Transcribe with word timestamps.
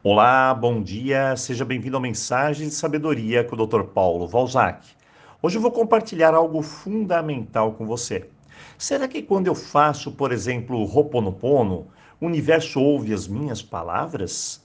Olá, 0.00 0.54
bom 0.54 0.80
dia, 0.80 1.36
seja 1.36 1.64
bem-vindo 1.64 1.96
ao 1.96 2.00
Mensagem 2.00 2.68
de 2.68 2.74
Sabedoria 2.74 3.42
com 3.42 3.56
o 3.56 3.66
Dr. 3.66 3.82
Paulo 3.82 4.28
Valzac. 4.28 4.86
Hoje 5.42 5.58
eu 5.58 5.60
vou 5.60 5.72
compartilhar 5.72 6.34
algo 6.34 6.62
fundamental 6.62 7.72
com 7.72 7.84
você. 7.84 8.30
Será 8.78 9.08
que 9.08 9.20
quando 9.20 9.48
eu 9.48 9.56
faço, 9.56 10.12
por 10.12 10.30
exemplo, 10.30 10.84
Roponopono, 10.84 11.88
o 12.20 12.26
universo 12.26 12.80
ouve 12.80 13.12
as 13.12 13.26
minhas 13.26 13.60
palavras? 13.60 14.64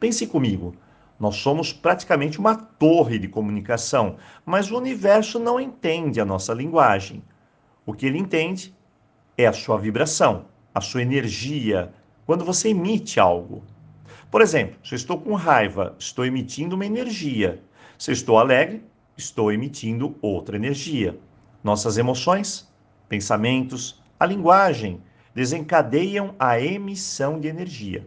Pense 0.00 0.26
comigo, 0.26 0.74
nós 1.18 1.36
somos 1.36 1.70
praticamente 1.70 2.38
uma 2.38 2.54
torre 2.56 3.18
de 3.18 3.28
comunicação, 3.28 4.16
mas 4.46 4.70
o 4.70 4.78
universo 4.78 5.38
não 5.38 5.60
entende 5.60 6.18
a 6.18 6.24
nossa 6.24 6.54
linguagem. 6.54 7.22
O 7.84 7.92
que 7.92 8.06
ele 8.06 8.16
entende 8.16 8.74
é 9.36 9.46
a 9.46 9.52
sua 9.52 9.76
vibração, 9.76 10.46
a 10.74 10.80
sua 10.80 11.02
energia, 11.02 11.92
quando 12.24 12.42
você 12.42 12.70
emite 12.70 13.20
algo. 13.20 13.62
Por 14.30 14.40
exemplo, 14.40 14.76
se 14.84 14.94
eu 14.94 14.96
estou 14.96 15.20
com 15.20 15.34
raiva, 15.34 15.94
estou 15.98 16.24
emitindo 16.24 16.76
uma 16.76 16.86
energia. 16.86 17.62
Se 17.98 18.10
eu 18.10 18.12
estou 18.12 18.38
alegre, 18.38 18.82
estou 19.16 19.52
emitindo 19.52 20.16
outra 20.22 20.56
energia. 20.56 21.18
Nossas 21.62 21.98
emoções, 21.98 22.72
pensamentos, 23.08 24.02
a 24.18 24.26
linguagem 24.26 25.02
desencadeiam 25.34 26.34
a 26.38 26.60
emissão 26.60 27.38
de 27.38 27.48
energia. 27.48 28.06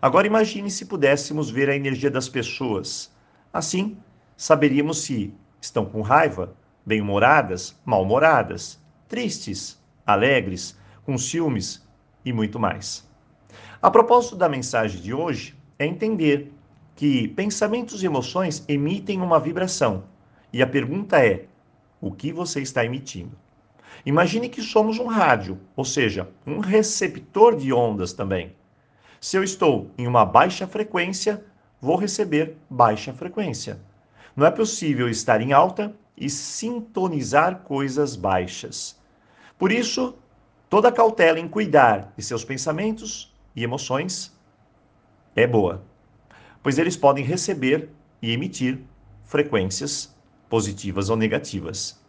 Agora 0.00 0.26
imagine 0.26 0.70
se 0.70 0.86
pudéssemos 0.86 1.50
ver 1.50 1.68
a 1.68 1.76
energia 1.76 2.10
das 2.10 2.28
pessoas. 2.28 3.14
Assim, 3.52 3.98
saberíamos 4.36 5.02
se 5.02 5.34
estão 5.60 5.84
com 5.84 6.00
raiva, 6.00 6.54
bem-humoradas, 6.86 7.78
mal-humoradas, 7.84 8.80
tristes, 9.08 9.78
alegres, 10.06 10.78
com 11.04 11.18
ciúmes 11.18 11.86
e 12.24 12.32
muito 12.32 12.58
mais. 12.58 13.09
A 13.82 13.90
propósito 13.90 14.36
da 14.36 14.48
mensagem 14.48 15.00
de 15.00 15.14
hoje 15.14 15.56
é 15.78 15.86
entender 15.86 16.52
que 16.94 17.28
pensamentos 17.28 18.02
e 18.02 18.06
emoções 18.06 18.64
emitem 18.68 19.20
uma 19.20 19.40
vibração. 19.40 20.04
E 20.52 20.62
a 20.62 20.66
pergunta 20.66 21.24
é: 21.24 21.46
o 22.00 22.10
que 22.10 22.32
você 22.32 22.60
está 22.60 22.84
emitindo? 22.84 23.36
Imagine 24.04 24.48
que 24.48 24.62
somos 24.62 24.98
um 24.98 25.06
rádio, 25.06 25.58
ou 25.76 25.84
seja, 25.84 26.28
um 26.46 26.58
receptor 26.58 27.56
de 27.56 27.72
ondas 27.72 28.12
também. 28.12 28.54
Se 29.20 29.36
eu 29.36 29.42
estou 29.42 29.90
em 29.98 30.06
uma 30.06 30.24
baixa 30.24 30.66
frequência, 30.66 31.44
vou 31.80 31.96
receber 31.96 32.56
baixa 32.68 33.12
frequência. 33.12 33.78
Não 34.34 34.46
é 34.46 34.50
possível 34.50 35.08
estar 35.08 35.40
em 35.40 35.52
alta 35.52 35.94
e 36.16 36.30
sintonizar 36.30 37.60
coisas 37.60 38.16
baixas. 38.16 38.98
Por 39.58 39.72
isso, 39.72 40.14
toda 40.68 40.92
cautela 40.92 41.38
em 41.38 41.48
cuidar 41.48 42.12
de 42.16 42.22
seus 42.22 42.44
pensamentos 42.44 43.29
e 43.54 43.62
emoções 43.62 44.32
é 45.34 45.46
boa, 45.46 45.82
pois 46.62 46.78
eles 46.78 46.96
podem 46.96 47.24
receber 47.24 47.90
e 48.20 48.32
emitir 48.32 48.80
frequências 49.24 50.14
positivas 50.48 51.08
ou 51.08 51.16
negativas. 51.16 52.00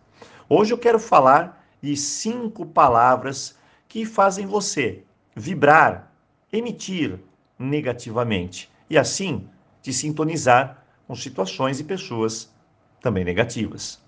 Hoje 0.49 0.73
eu 0.73 0.77
quero 0.77 0.99
falar 0.99 1.65
de 1.81 1.95
cinco 1.95 2.65
palavras 2.65 3.57
que 3.87 4.05
fazem 4.05 4.45
você 4.45 5.03
vibrar, 5.35 6.11
emitir 6.51 7.19
negativamente 7.57 8.69
e 8.89 8.97
assim 8.97 9.47
te 9.81 9.93
sintonizar 9.93 10.83
com 11.07 11.15
situações 11.15 11.79
e 11.79 11.83
pessoas 11.83 12.53
também 13.01 13.23
negativas. 13.23 14.01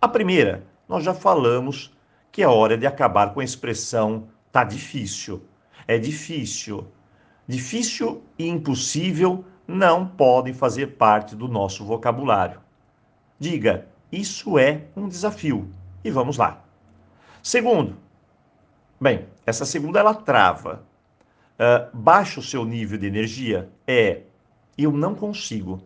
A 0.00 0.06
primeira, 0.06 0.64
nós 0.88 1.04
já 1.04 1.12
falamos 1.12 1.92
que 2.30 2.42
é 2.42 2.48
hora 2.48 2.76
de 2.76 2.86
acabar 2.86 3.34
com 3.34 3.40
a 3.40 3.44
expressão 3.44 4.28
tá 4.52 4.64
difícil. 4.64 5.42
É 5.88 5.96
difícil. 5.98 6.86
Difícil 7.46 8.22
e 8.38 8.46
impossível 8.46 9.42
não 9.66 10.06
podem 10.06 10.52
fazer 10.52 10.98
parte 10.98 11.34
do 11.34 11.48
nosso 11.48 11.82
vocabulário. 11.82 12.60
Diga, 13.38 13.86
isso 14.12 14.58
é 14.58 14.82
um 14.94 15.08
desafio. 15.08 15.72
E 16.04 16.10
vamos 16.10 16.36
lá. 16.36 16.62
Segundo, 17.42 17.96
bem, 19.00 19.26
essa 19.46 19.64
segunda 19.64 19.98
ela 19.98 20.14
trava. 20.14 20.84
Uh, 21.54 21.96
baixa 21.96 22.38
o 22.38 22.42
seu 22.42 22.66
nível 22.66 22.98
de 22.98 23.06
energia? 23.06 23.70
É, 23.86 24.24
eu 24.76 24.92
não 24.92 25.14
consigo. 25.14 25.82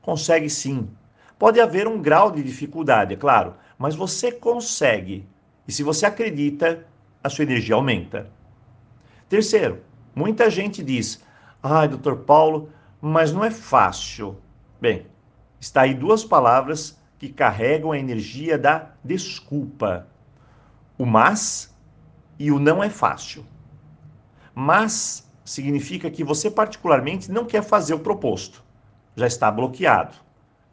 Consegue 0.00 0.48
sim. 0.48 0.88
Pode 1.38 1.60
haver 1.60 1.86
um 1.86 2.00
grau 2.00 2.30
de 2.30 2.42
dificuldade, 2.42 3.12
é 3.12 3.16
claro, 3.18 3.54
mas 3.76 3.94
você 3.94 4.32
consegue. 4.32 5.26
E 5.68 5.72
se 5.72 5.82
você 5.82 6.06
acredita, 6.06 6.86
a 7.22 7.28
sua 7.28 7.44
energia 7.44 7.74
aumenta. 7.74 8.30
Terceiro, 9.32 9.82
muita 10.14 10.50
gente 10.50 10.82
diz: 10.82 11.24
ai, 11.62 11.88
doutor 11.88 12.18
Paulo, 12.18 12.68
mas 13.00 13.32
não 13.32 13.42
é 13.42 13.50
fácil. 13.50 14.36
Bem, 14.78 15.06
está 15.58 15.80
aí 15.80 15.94
duas 15.94 16.22
palavras 16.22 17.00
que 17.18 17.32
carregam 17.32 17.92
a 17.92 17.98
energia 17.98 18.58
da 18.58 18.90
desculpa: 19.02 20.06
o 20.98 21.06
mas 21.06 21.74
e 22.38 22.52
o 22.52 22.58
não 22.58 22.84
é 22.84 22.90
fácil. 22.90 23.42
Mas 24.54 25.26
significa 25.46 26.10
que 26.10 26.22
você, 26.22 26.50
particularmente, 26.50 27.32
não 27.32 27.46
quer 27.46 27.62
fazer 27.62 27.94
o 27.94 28.00
proposto, 28.00 28.62
já 29.16 29.26
está 29.26 29.50
bloqueado. 29.50 30.14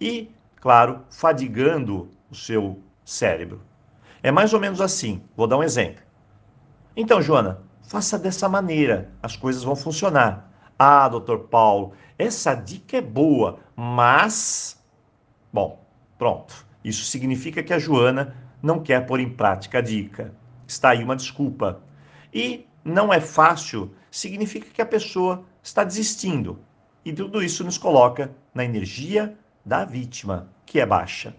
E, 0.02 0.30
claro, 0.58 1.06
fadigando 1.09 2.09
o 2.30 2.36
seu 2.36 2.78
cérebro. 3.06 3.62
É 4.22 4.34
mais 4.34 4.53
ou 4.53 4.59
menos 4.59 4.81
assim. 4.81 5.24
Vou 5.34 5.48
dar 5.48 5.56
um 5.56 5.64
exemplo. 5.64 6.03
Então, 6.94 7.22
Joana, 7.22 7.69
faça 7.89 8.19
dessa 8.19 8.47
maneira, 8.47 9.11
as 9.22 9.35
coisas 9.35 9.63
vão 9.63 9.75
funcionar. 9.75 10.47
Ah, 10.77 11.09
doutor 11.09 11.47
Paulo, 11.47 11.94
essa 12.19 12.53
dica 12.53 12.97
é 12.97 13.01
boa, 13.01 13.59
mas. 13.75 14.79
Bom, 15.51 15.83
pronto. 16.16 16.67
Isso 16.83 17.03
significa 17.05 17.63
que 17.63 17.73
a 17.73 17.79
Joana 17.79 18.38
não 18.61 18.79
quer 18.79 19.07
pôr 19.07 19.19
em 19.19 19.29
prática 19.29 19.79
a 19.79 19.81
dica. 19.81 20.35
Está 20.67 20.91
aí 20.91 21.03
uma 21.03 21.16
desculpa. 21.16 21.81
E 22.31 22.67
não 22.85 23.11
é 23.11 23.19
fácil 23.19 23.91
significa 24.11 24.67
que 24.71 24.83
a 24.83 24.85
pessoa 24.85 25.44
está 25.63 25.83
desistindo. 25.83 26.59
E 27.03 27.11
tudo 27.11 27.41
isso 27.41 27.63
nos 27.63 27.79
coloca 27.79 28.31
na 28.53 28.63
energia 28.63 29.35
da 29.66 29.83
vítima, 29.83 30.47
que 30.63 30.79
é 30.79 30.85
baixa. 30.85 31.35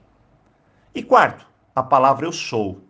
E 0.92 1.00
quarto, 1.00 1.46
a 1.76 1.82
palavra 1.82 2.26
eu 2.26 2.32
sou. 2.32 2.82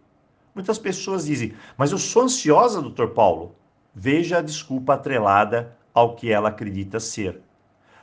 Muitas 0.54 0.78
pessoas 0.78 1.26
dizem, 1.26 1.54
mas 1.76 1.92
eu 1.92 1.98
sou 1.98 2.22
ansiosa, 2.22 2.82
doutor 2.82 3.10
Paulo. 3.10 3.54
Veja 3.94 4.38
a 4.38 4.42
desculpa 4.42 4.94
atrelada 4.94 5.76
ao 5.94 6.14
que 6.14 6.30
ela 6.30 6.48
acredita 6.48 6.98
ser. 6.98 7.40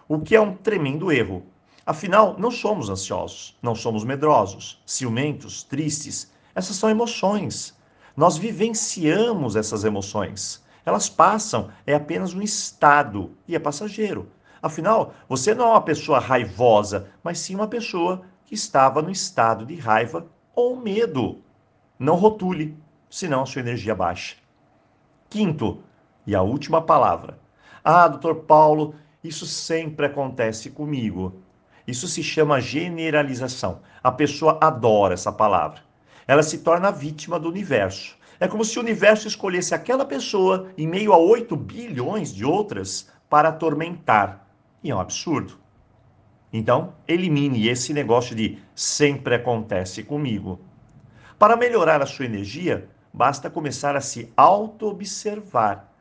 O 0.08 0.19
que 0.19 0.35
é 0.35 0.41
um 0.41 0.56
tremendo 0.56 1.12
erro. 1.12 1.46
Afinal, 1.86 2.36
não 2.38 2.52
somos 2.52 2.90
ansiosos, 2.90 3.57
não 3.62 3.75
somos 3.75 4.03
medrosos, 4.03 4.81
ciumentos, 4.86 5.63
tristes. 5.63 6.31
Essas 6.53 6.75
são 6.75 6.90
emoções. 6.90 7.78
Nós 8.16 8.38
vivenciamos 8.38 9.56
essas 9.56 9.84
emoções. 9.84 10.63
Elas 10.86 11.09
passam, 11.09 11.69
é 11.86 11.94
apenas 11.94 12.34
um 12.34 12.41
estado 12.41 13.31
e 13.47 13.56
é 13.56 13.59
passageiro. 13.59 14.31
Afinal, 14.62 15.13
você 15.28 15.53
não 15.53 15.66
é 15.66 15.72
uma 15.72 15.81
pessoa 15.81 16.19
raivosa, 16.19 17.09
mas 17.24 17.40
sim 17.40 17.56
uma 17.56 17.68
pessoa 17.68 18.24
que 18.46 18.56
estava 18.56 19.02
no 19.02 19.12
estado 19.12 19.66
de 19.66 19.75
raiva 19.75 20.25
ou 20.56 20.75
medo. 20.78 21.41
Não 22.00 22.16
rotule, 22.16 22.78
senão 23.09 23.41
a 23.41 23.46
sua 23.46 23.62
energia 23.62 23.96
baixa. 23.96 24.35
Quinto, 25.30 25.84
e 26.25 26.35
a 26.35 26.41
última 26.41 26.81
palavra. 26.81 27.40
Ah, 27.84 28.08
doutor 28.08 28.35
Paulo, 28.44 28.96
isso 29.24 29.46
sempre 29.46 30.06
acontece 30.06 30.69
comigo. 30.69 31.41
Isso 31.88 32.07
se 32.07 32.22
chama 32.22 32.59
generalização. 32.59 33.80
A 34.03 34.12
pessoa 34.12 34.57
adora 34.62 35.13
essa 35.13 35.31
palavra. 35.31 35.81
Ela 36.28 36.44
se 36.44 36.59
torna 36.59 36.91
vítima 36.91 37.40
do 37.40 37.47
universo. 37.47 38.18
É 38.40 38.47
como 38.47 38.63
se 38.63 38.78
o 38.78 38.81
universo 38.81 39.28
escolhesse 39.28 39.74
aquela 39.74 40.06
pessoa 40.06 40.68
em 40.78 40.86
meio 40.86 41.13
a 41.13 41.18
8 41.18 41.56
bilhões 41.56 42.34
de 42.34 42.46
outras 42.46 43.09
para 43.30 43.50
atormentar. 43.50 44.48
E 44.83 44.92
é 44.92 44.95
um 44.95 45.00
absurdo. 45.00 45.57
Então, 46.51 46.94
elimine 47.07 47.68
esse 47.68 47.94
negócio 47.94 48.36
de 48.36 48.60
sempre 48.75 49.36
acontece 49.36 50.04
comigo. 50.04 50.60
Para 51.39 51.56
melhorar 51.56 52.01
a 52.01 52.06
sua 52.06 52.25
energia, 52.25 52.89
basta 53.13 53.50
começar 53.50 53.95
a 53.95 54.01
se 54.01 54.31
auto-observar. 54.36 55.94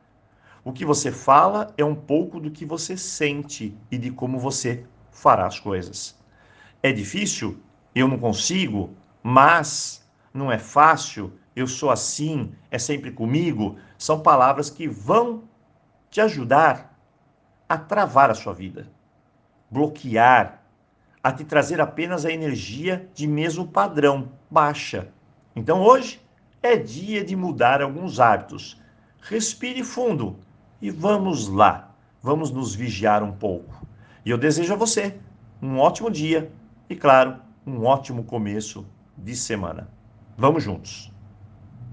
O 0.63 0.73
que 0.73 0.85
você 0.85 1.11
fala 1.11 1.73
é 1.77 1.85
um 1.85 1.95
pouco 1.95 2.39
do 2.39 2.51
que 2.51 2.65
você 2.65 2.97
sente 2.97 3.77
e 3.91 3.97
de 3.97 4.11
como 4.11 4.39
você 4.39 4.85
fará 5.11 5.45
as 5.45 5.59
coisas. 5.59 6.17
É 6.83 6.91
difícil? 6.91 7.61
Eu 7.95 8.07
não 8.07 8.17
consigo, 8.17 8.95
mas 9.23 10.05
não 10.33 10.51
é 10.51 10.57
fácil, 10.57 11.33
eu 11.55 11.67
sou 11.67 11.89
assim, 11.89 12.53
é 12.69 12.77
sempre 12.77 13.11
comigo, 13.11 13.77
são 13.97 14.19
palavras 14.19 14.69
que 14.69 14.87
vão 14.87 15.43
te 16.09 16.21
ajudar 16.21 16.95
a 17.67 17.77
travar 17.77 18.29
a 18.29 18.35
sua 18.35 18.53
vida 18.53 18.87
bloquear, 19.69 20.63
a 21.21 21.31
te 21.31 21.43
trazer 21.43 21.81
apenas 21.81 22.25
a 22.25 22.31
energia 22.31 23.09
de 23.13 23.27
mesmo 23.27 23.67
padrão, 23.67 24.31
baixa. 24.49 25.09
Então 25.57 25.81
hoje 25.81 26.21
é 26.61 26.77
dia 26.77 27.25
de 27.25 27.35
mudar 27.35 27.81
alguns 27.81 28.19
hábitos. 28.19 28.79
Respire 29.19 29.83
fundo 29.83 30.37
e 30.79 30.91
vamos 30.91 31.47
lá. 31.47 31.95
vamos 32.21 32.51
nos 32.51 32.75
vigiar 32.75 33.23
um 33.23 33.31
pouco. 33.31 33.87
E 34.23 34.29
eu 34.29 34.37
desejo 34.37 34.73
a 34.73 34.77
você 34.77 35.17
um 35.59 35.79
ótimo 35.79 36.11
dia 36.11 36.51
e, 36.87 36.95
claro, 36.95 37.37
um 37.65 37.85
ótimo 37.85 38.23
começo 38.23 38.85
de 39.17 39.35
semana. 39.35 39.89
Vamos 40.37 40.63
juntos! 40.63 41.16